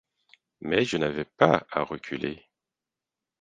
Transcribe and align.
Mais 0.61 0.83
je 0.83 0.97
n’avais 0.97 1.25
pas 1.25 1.67
à 1.69 1.83
reculer. 1.83 2.43